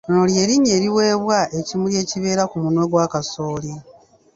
[0.07, 3.73] Lino ly’erinnya eriweebwa ekimuli ekibeera ku munwe gwa Kasooli